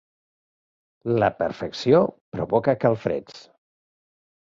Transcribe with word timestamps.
La 1.25 1.29
perfecció 1.43 2.01
provoca 2.39 2.79
calfreds. 2.89 3.49